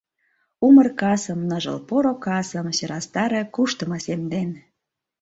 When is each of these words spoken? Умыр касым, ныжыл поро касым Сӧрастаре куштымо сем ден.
Умыр 0.67 0.87
касым, 1.01 1.39
ныжыл 1.49 1.77
поро 1.87 2.13
касым 2.25 2.65
Сӧрастаре 2.77 3.41
куштымо 3.55 3.97
сем 4.05 4.21
ден. 4.31 4.49